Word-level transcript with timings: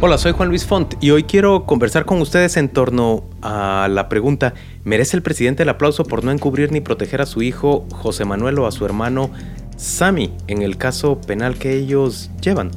Hola, 0.00 0.16
soy 0.16 0.30
Juan 0.30 0.48
Luis 0.48 0.64
Font 0.64 0.94
y 1.00 1.10
hoy 1.10 1.24
quiero 1.24 1.66
conversar 1.66 2.04
con 2.04 2.20
ustedes 2.20 2.56
en 2.56 2.68
torno 2.68 3.24
a 3.42 3.88
la 3.90 4.08
pregunta, 4.08 4.54
¿merece 4.84 5.16
el 5.16 5.24
presidente 5.24 5.64
el 5.64 5.68
aplauso 5.70 6.04
por 6.04 6.22
no 6.22 6.30
encubrir 6.30 6.70
ni 6.70 6.80
proteger 6.80 7.20
a 7.20 7.26
su 7.26 7.42
hijo 7.42 7.84
José 7.90 8.24
Manuel 8.24 8.60
o 8.60 8.68
a 8.68 8.70
su 8.70 8.84
hermano 8.84 9.28
Sammy 9.76 10.32
en 10.46 10.62
el 10.62 10.76
caso 10.76 11.20
penal 11.20 11.58
que 11.58 11.76
ellos 11.76 12.30
llevan? 12.40 12.70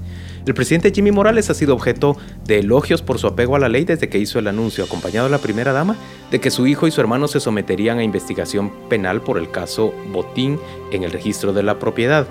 El 0.48 0.56
presidente 0.56 0.92
Jimmy 0.92 1.12
Morales 1.12 1.52
ha 1.52 1.54
sido 1.54 1.76
objeto 1.76 2.18
de 2.46 2.58
elogios 2.58 3.04
por 3.04 3.20
su 3.20 3.28
apego 3.28 3.56
a 3.56 3.60
la 3.60 3.70
ley 3.70 3.86
desde 3.86 4.10
que 4.10 4.18
hizo 4.18 4.40
el 4.40 4.48
anuncio, 4.48 4.84
acompañado 4.84 5.28
de 5.28 5.32
la 5.32 5.38
primera 5.38 5.74
dama, 5.74 5.98
de 6.32 6.42
que 6.42 6.50
su 6.50 6.66
hijo 6.66 6.88
y 6.88 6.92
su 6.92 7.02
hermano 7.02 7.28
se 7.28 7.40
someterían 7.40 8.00
a 8.00 8.04
investigación 8.04 8.72
penal 8.90 9.22
por 9.22 9.38
el 9.38 9.52
caso 9.52 9.94
Botín 10.12 10.60
en 10.92 11.04
el 11.04 11.12
registro 11.12 11.54
de 11.54 11.62
la 11.62 11.78
propiedad. 11.78 12.26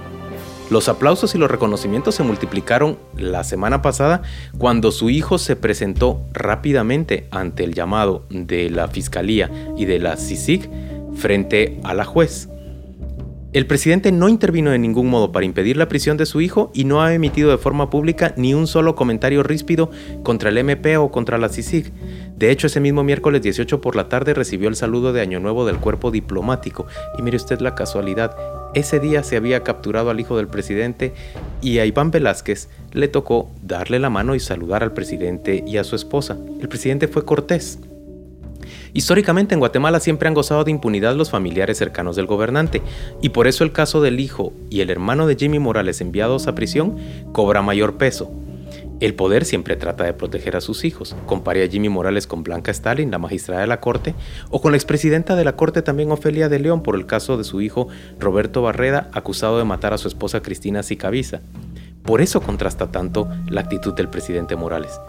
Los 0.71 0.89
aplausos 0.89 1.35
y 1.35 1.39
los 1.39 1.51
reconocimientos 1.51 2.15
se 2.15 2.23
multiplicaron 2.23 2.97
la 3.17 3.43
semana 3.43 3.83
pasada 3.83 4.23
cuando 4.57 4.93
su 4.93 5.11
hijo 5.11 5.37
se 5.39 5.57
presentó 5.57 6.23
rápidamente 6.33 7.27
ante 7.33 7.65
el 7.65 7.75
llamado 7.75 8.25
de 8.31 8.71
la 8.71 8.87
Fiscalía 8.87 9.51
y 9.77 9.87
de 9.87 9.99
la 9.99 10.17
CICIG 10.17 10.71
frente 11.17 11.81
a 11.83 11.93
la 11.93 12.05
juez. 12.05 12.49
El 13.53 13.67
presidente 13.67 14.13
no 14.13 14.29
intervino 14.29 14.71
de 14.71 14.79
ningún 14.79 15.11
modo 15.11 15.33
para 15.33 15.45
impedir 15.45 15.77
la 15.77 15.89
prisión 15.89 16.17
de 16.17 16.25
su 16.25 16.41
hijo 16.41 16.71
y 16.73 16.85
no 16.85 17.03
ha 17.03 17.13
emitido 17.13 17.51
de 17.51 17.59
forma 17.59 17.91
pública 17.91 18.33
ni 18.37 18.55
un 18.55 18.69
solo 18.69 18.95
comentario 18.95 19.43
ríspido 19.43 19.91
contra 20.23 20.51
el 20.51 20.59
MP 20.59 20.97
o 20.99 21.11
contra 21.11 21.37
la 21.37 21.49
CICIG. 21.49 21.93
De 22.37 22.53
hecho, 22.53 22.69
ese 22.69 22.79
mismo 22.79 23.03
miércoles 23.03 23.43
18 23.43 23.81
por 23.81 23.97
la 23.97 24.09
tarde 24.09 24.35
recibió 24.35 24.69
el 24.69 24.77
saludo 24.77 25.13
de 25.13 25.21
Año 25.21 25.41
Nuevo 25.41 25.67
del 25.67 25.79
cuerpo 25.79 26.13
diplomático. 26.13 26.87
Y 27.19 27.23
mire 27.23 27.39
usted 27.39 27.59
la 27.59 27.75
casualidad, 27.75 28.37
ese 28.75 29.01
día 29.01 29.23
se 29.23 29.37
había 29.37 29.63
capturado 29.63 30.11
al 30.11 30.21
hijo 30.21 30.37
del 30.37 30.49
presidente 30.49 31.13
y 31.61 31.79
a 31.79 31.87
Iván 31.87 32.11
Velázquez 32.11 32.69
le 32.93 33.09
tocó 33.09 33.51
darle 33.63 33.99
la 33.99 34.11
mano 34.11 34.35
y 34.35 34.41
saludar 34.41 34.83
al 34.83 34.93
presidente 34.93 35.65
y 35.67 35.77
a 35.77 35.85
su 35.85 35.97
esposa. 35.97 36.37
El 36.61 36.69
presidente 36.69 37.09
fue 37.09 37.25
cortés. 37.25 37.79
Históricamente 38.93 39.55
en 39.55 39.61
Guatemala 39.61 40.01
siempre 40.01 40.29
han 40.29 40.35
gozado 40.35 40.65
de 40.65 40.71
impunidad 40.71 41.15
los 41.15 41.31
familiares 41.31 41.79
cercanos 41.79 42.17
del 42.17 42.27
gobernante, 42.27 42.83
y 43.23 43.31
por 43.31 43.47
eso 43.47 43.65
el 43.65 43.73
caso 43.73 44.01
del 44.01 44.21
hijo 44.21 44.53
y 44.69 44.81
el 44.81 44.91
hermano 44.91 45.27
de 45.27 45.37
Jimmy 45.37 45.59
Morales 45.59 46.01
enviados 46.01 46.47
a 46.47 46.55
prisión 46.55 46.97
cobra 47.33 47.63
mayor 47.63 47.95
peso. 47.97 48.31
El 49.01 49.15
poder 49.15 49.47
siempre 49.47 49.77
trata 49.77 50.05
de 50.05 50.13
proteger 50.13 50.57
a 50.57 50.61
sus 50.61 50.85
hijos. 50.85 51.17
Compare 51.25 51.65
a 51.65 51.69
Jimmy 51.69 51.89
Morales 51.89 52.27
con 52.27 52.43
Blanca 52.43 52.71
Stalin, 52.71 53.11
la 53.11 53.19
magistrada 53.19 53.63
de 53.63 53.67
la 53.67 53.81
Corte, 53.81 54.15
o 54.51 54.61
con 54.61 54.73
la 54.73 54.77
expresidenta 54.77 55.37
de 55.37 55.45
la 55.45 55.57
Corte 55.57 55.81
también 55.81 56.11
Ofelia 56.11 56.51
de 56.51 56.59
León 56.59 56.83
por 56.83 56.95
el 56.95 57.07
caso 57.07 57.39
de 57.39 57.45
su 57.45 57.63
hijo 57.63 57.89
Roberto 58.19 58.61
Barreda, 58.61 59.09
acusado 59.15 59.57
de 59.57 59.65
matar 59.65 59.95
a 59.95 59.99
su 59.99 60.07
esposa 60.07 60.43
Cristina 60.43 60.83
Sicaviza. 60.83 61.41
Por 62.03 62.21
eso 62.21 62.43
contrasta 62.43 62.93
tanto 62.93 63.27
la 63.49 63.63
actitud 63.63 63.95
del 63.95 64.09
presidente 64.09 64.55
Morales. 64.55 65.01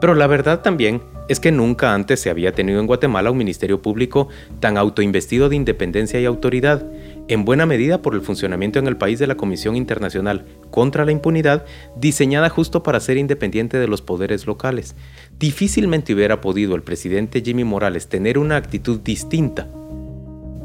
Pero 0.00 0.14
la 0.14 0.26
verdad 0.26 0.60
también 0.60 1.02
es 1.28 1.40
que 1.40 1.50
nunca 1.50 1.94
antes 1.94 2.20
se 2.20 2.30
había 2.30 2.52
tenido 2.52 2.80
en 2.80 2.86
Guatemala 2.86 3.30
un 3.30 3.38
ministerio 3.38 3.82
público 3.82 4.28
tan 4.60 4.76
autoinvestido 4.76 5.48
de 5.48 5.56
independencia 5.56 6.20
y 6.20 6.24
autoridad, 6.24 6.84
en 7.28 7.44
buena 7.44 7.66
medida 7.66 8.02
por 8.02 8.14
el 8.14 8.22
funcionamiento 8.22 8.78
en 8.78 8.86
el 8.86 8.96
país 8.96 9.18
de 9.18 9.26
la 9.26 9.36
Comisión 9.36 9.76
Internacional 9.76 10.46
contra 10.70 11.04
la 11.04 11.12
Impunidad, 11.12 11.64
diseñada 11.96 12.48
justo 12.48 12.82
para 12.82 13.00
ser 13.00 13.18
independiente 13.18 13.78
de 13.78 13.86
los 13.86 14.02
poderes 14.02 14.46
locales. 14.46 14.96
Difícilmente 15.38 16.14
hubiera 16.14 16.40
podido 16.40 16.74
el 16.74 16.82
presidente 16.82 17.42
Jimmy 17.42 17.64
Morales 17.64 18.08
tener 18.08 18.38
una 18.38 18.56
actitud 18.56 19.00
distinta, 19.00 19.68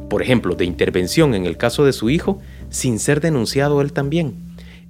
por 0.09 0.21
ejemplo, 0.21 0.55
de 0.55 0.65
intervención 0.65 1.33
en 1.33 1.45
el 1.45 1.57
caso 1.57 1.85
de 1.85 1.93
su 1.93 2.09
hijo, 2.09 2.39
sin 2.69 2.99
ser 2.99 3.19
denunciado 3.19 3.81
él 3.81 3.93
también. 3.93 4.35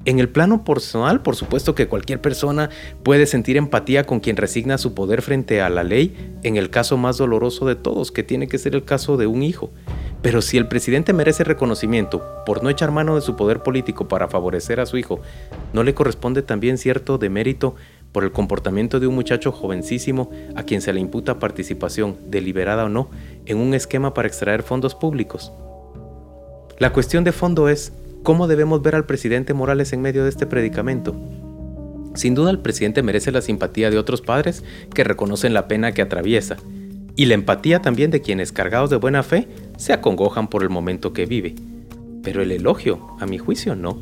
En 0.06 0.20
el 0.20 0.28
plano 0.28 0.66
personal, 0.66 1.22
por 1.22 1.38
supuesto 1.38 1.76
que 1.76 1.88
cualquier 1.88 2.20
persona 2.20 2.70
puede 3.04 3.26
sentir 3.26 3.56
empatía 3.56 4.06
con 4.06 4.20
quien 4.20 4.36
resigna 4.36 4.78
su 4.78 4.94
poder 4.94 5.22
frente 5.22 5.62
a 5.62 5.70
la 5.70 5.86
ley 5.86 6.36
en 6.44 6.58
el 6.58 6.70
caso 6.70 6.98
más 6.98 7.18
doloroso 7.18 7.66
de 7.66 7.76
todos, 7.76 8.12
que 8.12 8.22
tiene 8.22 8.50
que 8.50 8.58
ser 8.58 8.76
el 8.76 8.84
caso 8.84 9.16
de 9.16 9.28
un 9.28 9.44
hijo. 9.44 9.72
Pero 10.24 10.42
si 10.42 10.58
el 10.58 10.68
presidente 10.68 11.14
merece 11.14 11.44
reconocimiento 11.44 12.24
por 12.46 12.64
no 12.64 12.70
echar 12.70 12.92
mano 12.92 13.14
de 13.16 13.22
su 13.22 13.36
poder 13.36 13.62
político 13.62 14.08
para 14.08 14.28
favorecer 14.28 14.80
a 14.80 14.88
su 14.88 14.98
hijo, 14.98 15.20
¿no 15.74 15.84
le 15.84 15.94
corresponde 15.94 16.42
también 16.42 16.80
cierto 16.80 17.20
demérito 17.20 17.76
por 18.12 18.24
el 18.24 18.32
comportamiento 18.32 19.00
de 19.00 19.08
un 19.08 19.16
muchacho 19.16 19.52
jovencísimo 19.52 20.32
a 20.56 20.64
quien 20.64 20.82
se 20.82 20.94
le 20.94 21.02
imputa 21.02 21.40
participación, 21.40 22.16
deliberada 22.28 22.86
o 22.86 22.90
no, 22.90 23.10
en 23.46 23.58
un 23.58 23.74
esquema 23.74 24.14
para 24.14 24.28
extraer 24.28 24.64
fondos 24.64 24.96
públicos? 24.96 25.52
La 26.80 26.94
cuestión 26.94 27.24
de 27.24 27.34
fondo 27.34 27.70
es, 27.70 27.92
¿Cómo 28.24 28.48
debemos 28.48 28.82
ver 28.82 28.96
al 28.96 29.06
presidente 29.06 29.54
Morales 29.54 29.92
en 29.92 30.02
medio 30.02 30.24
de 30.24 30.30
este 30.30 30.46
predicamento? 30.46 31.14
Sin 32.16 32.36
duda 32.36 32.52
el 32.52 32.60
presidente 32.60 33.04
merece 33.04 33.34
la 33.34 33.42
simpatía 33.42 33.92
de 33.92 33.98
otros 33.98 34.22
padres 34.22 34.64
que 34.94 35.04
reconocen 35.04 35.54
la 35.54 35.68
pena 35.68 35.92
que 35.92 36.02
atraviesa, 36.02 36.56
y 37.18 37.26
la 37.26 37.34
empatía 37.34 37.82
también 37.82 38.12
de 38.12 38.22
quienes 38.22 38.54
cargados 38.54 38.90
de 38.90 38.96
buena 38.96 39.24
fe 39.24 39.50
se 39.84 39.92
acongojan 39.92 40.48
por 40.48 40.64
el 40.64 40.70
momento 40.70 41.12
que 41.12 41.26
vive. 41.26 41.56
Pero 42.24 42.42
el 42.42 42.54
elogio, 42.54 43.06
a 43.20 43.26
mi 43.26 43.38
juicio, 43.38 43.76
no. 43.76 43.98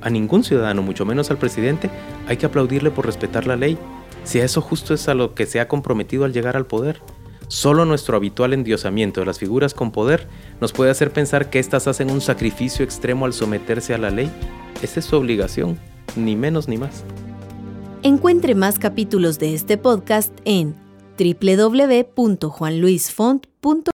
A 0.00 0.08
ningún 0.08 0.44
ciudadano, 0.44 0.80
mucho 0.80 1.04
menos 1.04 1.28
al 1.32 1.38
presidente, 1.38 1.90
hay 2.28 2.36
que 2.36 2.46
aplaudirle 2.46 2.92
por 2.92 3.04
respetar 3.04 3.48
la 3.48 3.56
ley, 3.56 3.76
si 4.22 4.38
a 4.38 4.44
eso 4.44 4.60
justo 4.60 4.94
es 4.94 5.08
a 5.08 5.14
lo 5.14 5.34
que 5.34 5.46
se 5.46 5.58
ha 5.58 5.66
comprometido 5.66 6.24
al 6.24 6.32
llegar 6.32 6.56
al 6.56 6.66
poder. 6.66 7.00
Solo 7.48 7.84
nuestro 7.84 8.16
habitual 8.16 8.52
endiosamiento 8.52 9.18
de 9.18 9.26
las 9.26 9.40
figuras 9.40 9.74
con 9.74 9.90
poder 9.90 10.28
nos 10.60 10.72
puede 10.72 10.92
hacer 10.92 11.10
pensar 11.10 11.50
que 11.50 11.58
éstas 11.58 11.88
hacen 11.88 12.12
un 12.12 12.20
sacrificio 12.20 12.84
extremo 12.84 13.26
al 13.26 13.32
someterse 13.32 13.92
a 13.92 13.98
la 13.98 14.10
ley. 14.10 14.30
Esa 14.82 15.00
es 15.00 15.06
su 15.06 15.16
obligación, 15.16 15.80
ni 16.14 16.36
menos 16.36 16.68
ni 16.68 16.78
más. 16.78 17.02
Encuentre 18.04 18.54
más 18.54 18.78
capítulos 18.78 19.40
de 19.40 19.54
este 19.54 19.78
podcast 19.78 20.32
en 20.44 20.76
www.juanluisfont.com 21.18 23.82